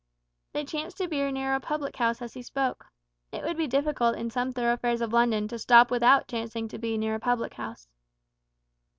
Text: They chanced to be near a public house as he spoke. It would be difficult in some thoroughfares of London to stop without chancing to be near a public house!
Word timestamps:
They 0.53 0.65
chanced 0.65 0.97
to 0.97 1.07
be 1.07 1.31
near 1.31 1.53
a 1.53 1.59
public 1.59 1.95
house 1.95 2.23
as 2.23 2.33
he 2.33 2.41
spoke. 2.41 2.87
It 3.31 3.43
would 3.43 3.55
be 3.55 3.67
difficult 3.67 4.15
in 4.17 4.31
some 4.31 4.51
thoroughfares 4.51 4.99
of 4.99 5.13
London 5.13 5.47
to 5.49 5.59
stop 5.59 5.91
without 5.91 6.27
chancing 6.27 6.67
to 6.69 6.79
be 6.79 6.97
near 6.97 7.13
a 7.13 7.19
public 7.19 7.53
house! 7.53 7.87